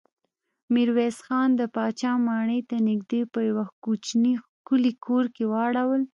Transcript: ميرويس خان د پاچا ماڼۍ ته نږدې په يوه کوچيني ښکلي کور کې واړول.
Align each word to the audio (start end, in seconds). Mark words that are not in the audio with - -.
ميرويس 0.73 1.17
خان 1.25 1.49
د 1.55 1.61
پاچا 1.75 2.11
ماڼۍ 2.25 2.61
ته 2.69 2.75
نږدې 2.89 3.21
په 3.33 3.39
يوه 3.49 3.65
کوچيني 3.83 4.33
ښکلي 4.43 4.93
کور 5.05 5.25
کې 5.35 5.43
واړول. 5.51 6.01